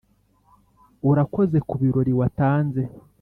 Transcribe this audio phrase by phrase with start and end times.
[1.09, 2.81] urakoze kubirori watanze